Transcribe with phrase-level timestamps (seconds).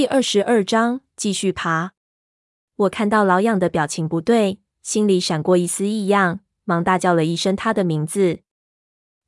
[0.00, 1.92] 第二十二章继续爬。
[2.74, 8.38] 我看到老痒的表情不对，心里闪过一丝异样，忙大叫了一声他的名字。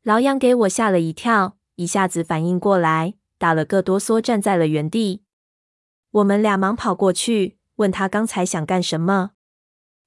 [0.03, 5.21] 老痒给我吓了一跳，一下子反应过来，打了个哆嗦，站在了原地。
[6.13, 9.33] 我们俩忙跑过去，问他刚才想干什么。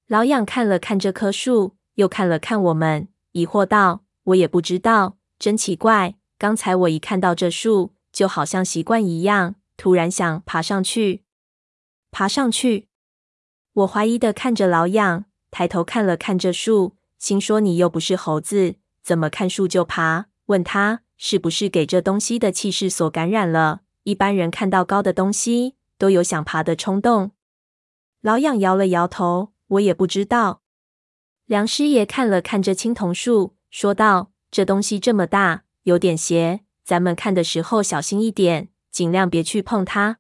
[0.08, 4.04] 老痒看了看这棵树，又看了看我们，疑惑道
[4.34, 6.16] ：“我也不知道，真奇怪。
[6.40, 11.24] 刚才我一看到这树，就好像习惯一样。”突然想爬上去，
[12.12, 12.88] 爬上去。
[13.74, 23.82] 我怀疑的看着老痒，抬头看了看这树，心说：“你又不是猴子，怎么看树就爬？”问他是不是给这东西的气势所感染了？
[24.04, 27.32] 一般人看到高的东西，都有想爬的冲动。
[28.22, 30.62] 老痒摇了摇头，我也不知道。
[31.46, 40.20] 梁师爷看了看这青铜树，说道：“这东西这么大，有点邪，咱们看的时候小心一点。”尽量别去碰它。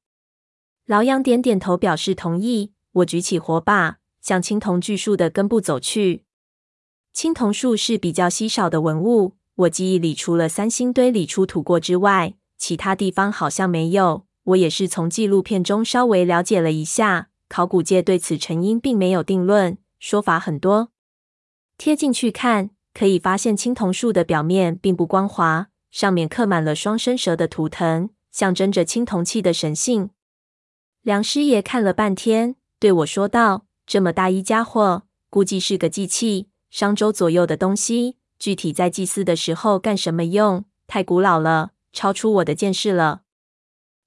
[0.85, 2.73] 老杨点点头，表示同意。
[2.91, 6.25] 我举起火把，向青铜巨树的根部走去。
[7.13, 14.25] 青铜树是比较稀少的文物，我记忆里除了三星堆里出土过之外，其他地方好像没有。
[14.43, 20.89] 我也是从纪录片中稍微了解了一下，考古界对此成因并没有定论，说法很多。
[21.77, 28.09] 贴近去看，可以发现青铜树的表面并不光滑，上面刻满了双生蛇的图腾。
[28.35, 30.09] 象征着青铜器的神性。
[31.01, 38.17] 梁师爷看了半天，对我说道：“这么大一家伙，估计是个祭器，商周左右的东西。
[38.37, 40.65] 具体在祭祀的时候干什么用？
[40.85, 43.21] 太古老了，超出我的见识了。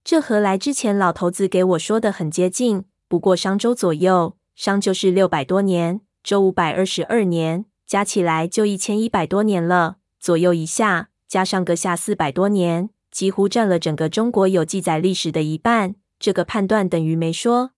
[0.05, 2.85] 这和来之前老头子给我说的很接近。
[3.09, 9.97] 不过商周左右，商就是六百多年，周五百二十二年，加起来就一千一百多年了。
[10.21, 17.73] 左右一下，加上个下四百多年。”几乎占了整个中国有记载历史的一半，这个判断等于没说。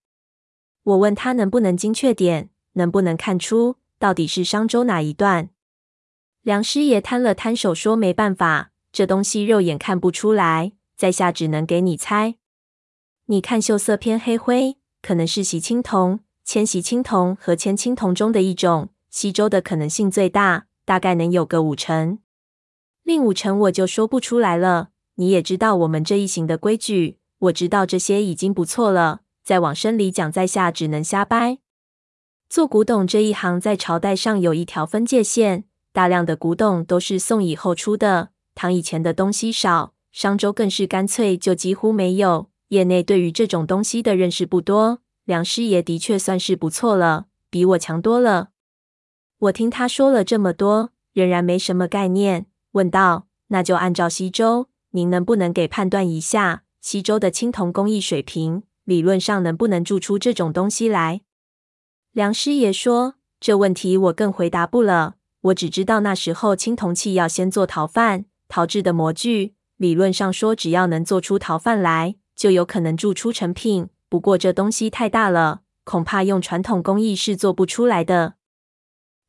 [0.82, 5.48] 我问他能不能精确点，能不能看出到底是商周哪一段？
[6.42, 12.34] 梁师爷摊了摊手说：“没办法，这东西肉眼看不出来，在下只能给你猜。
[13.24, 22.18] 你看锈色偏黑灰，可能是锡青铜、铅锡青铜和铅青铜中的一种，西周的可能性最大，大概能有个五成，
[23.02, 24.90] 另五成我就说不出来了。”
[25.20, 29.20] 你也知道我们这一行的规矩，我知道这些已经不错了。
[29.44, 31.58] 再往深里讲，在下只能瞎掰。
[32.48, 42.48] 做古董这一行，在朝代上有一条分界线，大量的古董都是宋以后出的，唐以前的东西少，商周更是干脆就几乎没有。
[42.68, 48.52] 业内对于这种东西的认识不多，梁师爷的确算是不错了，比我强多了。
[49.40, 58.64] 我听他说了这么多，仍然没什么概念，问道：“那就按照西周。”您能不能给判断一下西周的青铜工艺水平？
[58.84, 61.20] 理论上能不能铸出这种东西来？
[62.10, 65.14] 梁师爷说：“这问题我更回答不了。
[65.42, 69.54] 我只知道那时候青铜器要先做陶范，陶制的模具。
[69.76, 73.88] 理论上说，只要能做出陶范来，就有可能铸出成品。
[74.08, 78.34] 不过这东西太大了，恐怕用传统工艺是做不出来的。”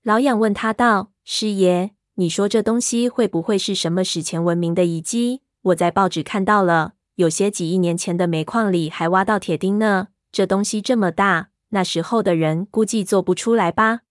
[0.02, 10.08] 老痒问他道：“师爷，你说这东西会不会是什么史前文明的遗迹？”我在报纸看到了，有些几亿年前的煤矿里还挖到铁钉呢。
[10.32, 14.02] 这东西这么大，那时候的人估计做不出来吧？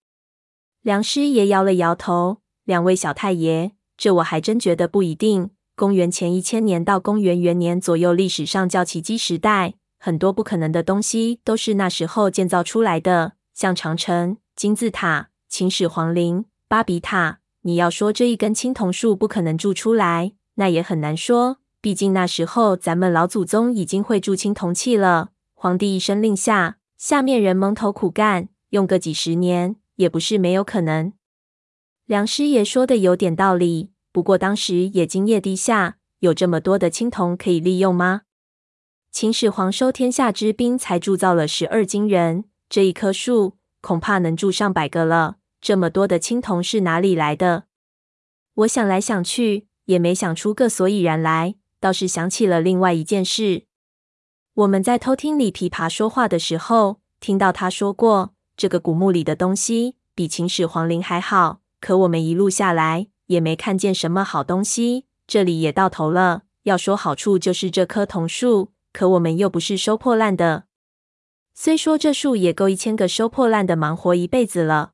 [0.83, 2.39] 梁师爷摇了摇头。
[2.65, 5.51] 两位小太爷，这我还真觉得不一定。
[5.75, 17.41] 公元前一千年到公元元年左右，历史上叫奇迹时代，很多不可能的东西都是那时候建造出来的，像长城、金字塔、秦始皇陵、巴比塔。
[17.63, 20.35] 你要说这一根青铜树不可能铸出来？
[20.61, 25.31] 那也很难说，毕竟那时候咱们老祖宗已经会铸青铜器了。
[25.55, 31.15] 皇帝一声令下，下面人蒙头苦干，用个几十年也不是没有可能。
[32.05, 38.23] 梁师爷说的有点道理，不过当时也工业低下，有这么多的青铜可以利用吗？
[39.11, 45.37] 秦始皇收天下之兵，才铸造了十二金人，这一棵树恐怕能铸上百个了。
[45.63, 47.65] 这么多的青铜是哪里来的？
[48.57, 49.70] 我想来想去。
[49.91, 53.65] 也没想出个所以然来，倒是想起了另外一件事。
[54.55, 61.61] 我们在偷听里琵琶说话的时候，听到他说过，这个古墓里的东西比秦始皇陵还好。
[61.81, 65.07] 可我们一路下来，也没看见什么好东西。
[65.27, 66.43] 这里也到头了。
[66.65, 70.67] 要说好处，就是这棵桐树，可我们又不是收破烂的。
[71.55, 74.93] 虽说这树也够一千个收破烂的忙活一辈子了。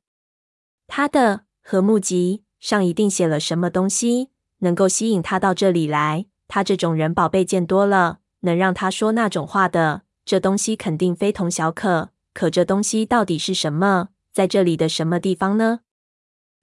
[0.87, 4.29] 他的和墓籍上一定写了什么东西。
[4.59, 12.09] 能够吸引他到这里来，他这种人宝贝见多了，能让他说那种话的，这东西肯定非同小可。
[12.33, 14.09] 可这东西到底是什么？
[14.31, 15.79] 在这里的什么地方呢？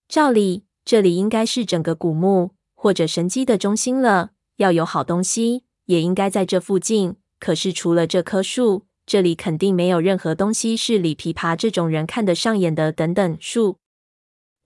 [0.09, 4.31] 照理，这里应该是整个古墓或者神迹的中心了。
[4.59, 7.17] 要有好东西，也应该在这附近。
[7.41, 12.93] 可是除了这棵树，这里肯定没有任何东西是李琵琶这种人看得上眼的。
[12.93, 13.79] 等等，树。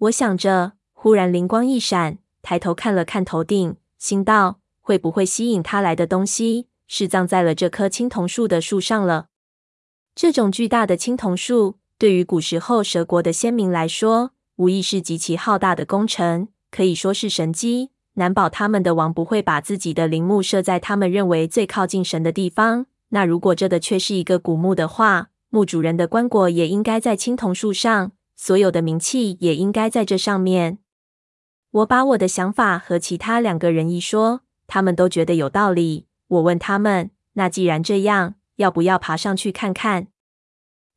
[0.01, 9.27] 我想着，忽然灵光一闪，抬头看了看头顶，心道：会不会吸引他来的东西，是葬在了这棵青铜树的树上了？
[10.15, 17.91] 这种巨大的青铜树，对于古时候蛇国的先民来说，无疑是极其浩大的工程，可以说是神迹。
[18.15, 22.87] 难保他们的王不会把自己的陵墓设在他们认为最靠近神的地方。
[23.11, 30.79] 那如果这的确是一个古墓的话，墓主人的棺椁也应该在青铜树上，所有的冥器也应该在这上面。
[31.71, 36.07] 我把我的想法和其他两个人一说，他们都觉得有道理。
[36.29, 40.09] 我问他们：“那既然这样，要不要爬上去看看？”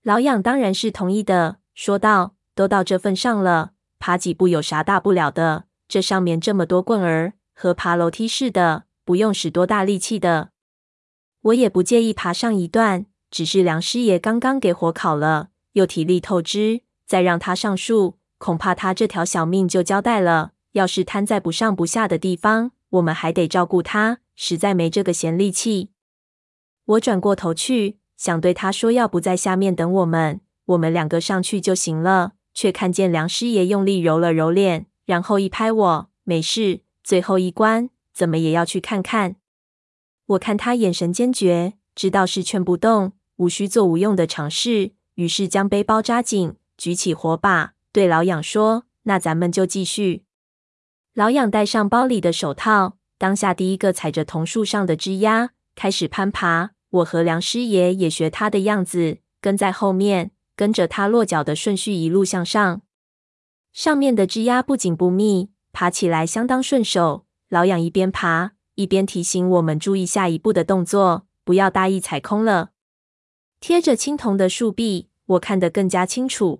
[0.03, 2.35] 老痒当然是同意的，说道。
[2.53, 5.63] 都到这份上了，爬几步有啥大不了的？
[5.88, 10.50] 这上面这么多棍儿，和爬楼梯似的，不用使多大力气的。
[11.44, 20.51] 我也不介意爬上一段，只是梁师爷刚刚给火烤了，又体力透支，再让他上树，恐怕他这条小命就交代了。
[20.73, 25.89] 要是瘫在不上不下的地方，我们还得照顾他，实在没这个闲力气。
[26.85, 32.33] 我转过头去，想对他说，要不在下面等我们，我们两个上去就行了。
[32.53, 39.38] 却看见梁师爷用力揉了揉脸，然后一拍我：“没事，最后一关，怎么也要去看看。”
[40.27, 50.25] 我看他眼神坚决，知道是劝不动，无需做无用的尝试，于是将背包扎紧，举起火把，对老痒说：“那咱们就继续。”
[51.13, 56.72] 老痒戴上包里的手套，当下第一个踩着桐树上的枝桠，开始攀爬。
[56.90, 60.31] 我和梁师爷也学他的样子，跟在后面。
[60.54, 62.81] 跟着他落脚的顺序一路向上，
[63.74, 67.25] 上面的枝桠不紧不密，爬起来相当顺手。
[67.50, 72.72] 老痒一边爬一边提醒我们注意下一步的动作，不要大意踩空了。
[73.60, 76.60] 贴着青铜的树壁，我看得更加清楚。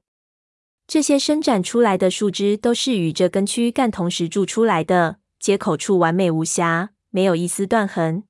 [0.88, 8.24] 这些伸展出来的树枝都是与这根躯干同时铸出来的，接口处完美无瑕，没有一丝断痕。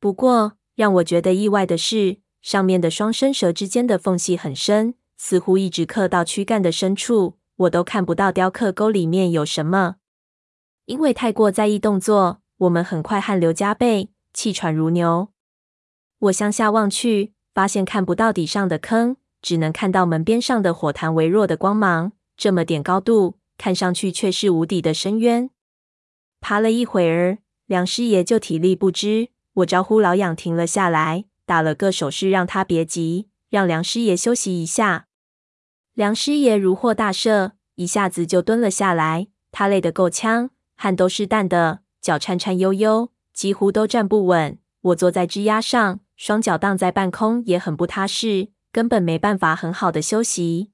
[0.00, 9.96] 不过让我觉得意外的是，上面的双生蛇之间的缝隙很深，似乎一直刻到躯干的深处，我都看不到雕刻沟里面有什么。
[10.86, 15.28] 因为太过在意动作，我们很快汗流浃背，气喘如牛。
[16.18, 22.10] 我向下望去，发现看不到底上的坑，只能看到门边上的火坛微弱的光芒。
[22.36, 25.50] 这么点高度，看上去却是无底的深渊。
[26.40, 31.26] 爬了一会儿，梁师爷就体力不支，我招呼老痒停了下来。
[31.44, 35.06] 打了个手势，让他别急，让梁师爷休息一下。
[35.94, 39.28] 梁师爷如获大赦，一下子就蹲了下来。
[39.52, 44.58] 他累得够呛，汗都是淡的，脚颤颤悠悠，几乎都站不稳。
[44.80, 50.70] 我坐在枝桠上，双脚荡在半空，也很不踏实，根本没办法很好的休息。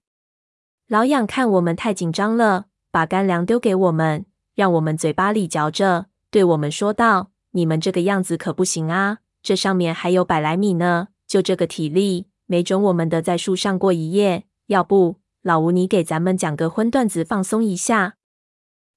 [0.88, 4.26] 老痒看我们太紧张了，把干粮丢给我们，
[4.56, 14.46] 让我们嘴巴里嚼着，对我们说道：“你们这个样子可不行啊。”这上面还有百来米呢，就这个体力，没准我们得在树上过一夜。
[14.66, 18.16] 要不，老吴你给咱们讲个荤段子放松一下。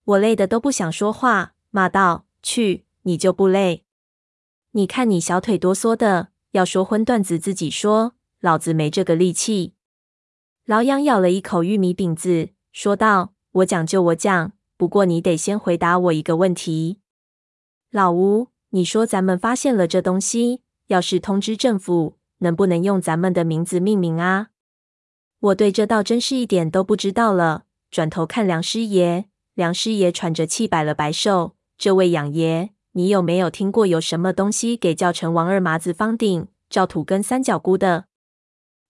[0.06, 3.84] 我累得都不想说话，骂道：“去，你就不累？
[4.72, 9.74] 你看你小腿哆嗦的，要说荤段子自己说，老子没这个力气。”
[10.66, 17.00] 老痒咬了一口玉米饼子，说道：“我讲就我讲，不过你得先回答我一个问题，
[17.92, 24.50] 老吴。”你说咱们发现了这东西，要是通知政府，能不能用咱们的名字命名啊？
[25.40, 27.64] 我对这倒真是一点都不知道了。
[27.90, 38.08] 转头看梁师爷，梁师爷喘着气摆了摆手：“这位养爷，你有没有听过有什么东西给叫成王二麻子方鼎、赵土跟三角菇的？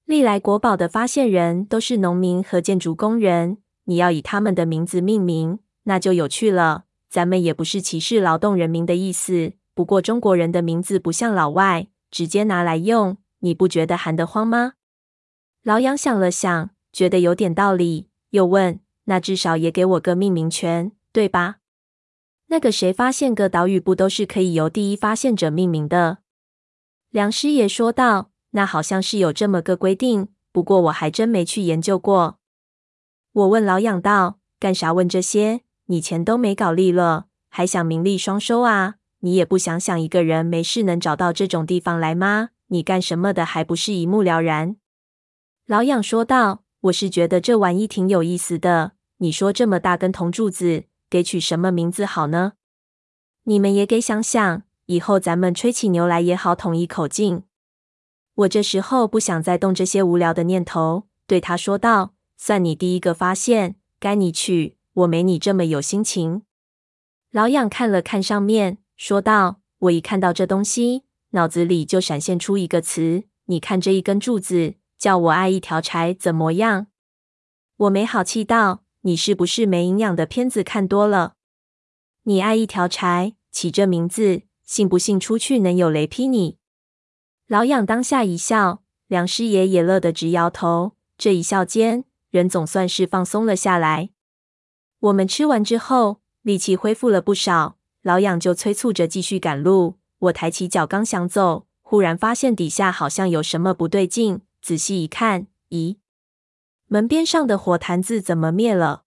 [0.06, 6.86] 历来国宝的发现人都是农民和建筑工人，你要以他们的名字命名，那就有趣了。
[7.10, 14.76] 咱们也不是歧视劳动人民的意思。”不过中国人的名字不像老外，直接拿来用，你不觉得寒得慌吗？
[15.64, 21.58] 老杨想了想，觉得有点道理，又问：“那至少也给我个命名权，对吧？”
[22.48, 26.20] 那个谁发现个岛屿，不都是可以由第一发现者命名的？
[27.10, 32.40] 梁师爷说道：“那好像是有这么个规定，不过我还真没去研究过。”
[33.34, 35.62] 我问老痒道：“干啥问这些？
[35.88, 42.50] 你钱都没搞利了，还想名利双收啊？”你也不想想，一个人没事能找到这种地方来吗？
[42.68, 44.78] 你干什么的还不是一目了然？”
[45.68, 48.94] 老养说道：“我是觉得这玩意挺有意思的。
[49.18, 52.54] 你说这么大根铜柱子，给取什么名字好呢？
[53.44, 57.44] 你们也给想想，以后咱们吹起牛来也好统一口径。”
[58.36, 66.44] 我这时候不想再动这些无聊的念头，对他说道：“算你第一个发现，该你去，我没你这么有心情。”
[67.32, 73.24] 老养看了看上面，说道：“我一看到这东西，脑子里就闪现出一个词。
[73.46, 76.88] 你看这一根柱子。”叫我爱一条柴怎么样？
[77.76, 81.34] 我没好气道：“你是不是没营养的片子看多了？
[82.24, 86.58] 你爱一条柴，起这名字，信不信出去能有雷劈你？”
[87.48, 90.94] 老痒当下一笑，梁师爷也乐得直摇头。
[91.16, 94.10] 这一笑间，人总算是放松了下来。
[95.00, 100.00] 我们吃完之后，力气恢复了不少，老痒就催促着继续赶路。
[100.18, 104.42] 我抬起脚刚想走，忽然发现底下好像有什么不对劲。
[104.60, 105.98] 仔细一看，咦，
[106.88, 109.04] 门边上的火坛子怎么灭了？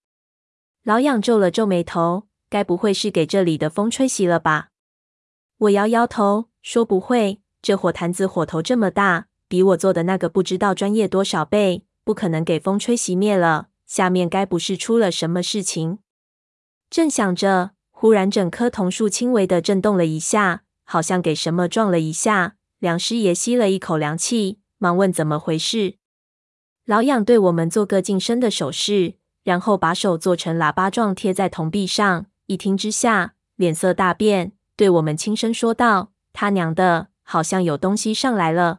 [0.85, 4.69] 老痒皱了皱眉头，该不会是给这里的风吹熄了吧？
[5.59, 13.69] 我摇摇头，说不会，这火坛子火头这么大，比我做的那个不知道专业多少倍，不可能给风吹熄灭了。
[13.87, 15.99] 下面该不是出了什么事情？
[16.91, 22.57] 正想着，忽然整棵桐树轻微的震动了一下，好像给什么撞了一下。
[22.79, 24.61] 梁师爷吸了一口凉气。
[24.81, 25.97] 忙问怎么回事？
[26.85, 32.27] 老痒对我们做个近身的手势，然后把手做成喇叭状贴在铜壁上。
[32.47, 38.79] 一听之下，脸色大变，对我们轻声说道：“他娘的，好像有东西上来了。”